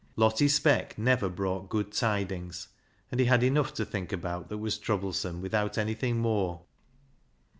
[0.15, 2.69] Lottie Speck never brought good tidings,
[3.11, 6.63] and he had enough to think about that was trouble some without anything more.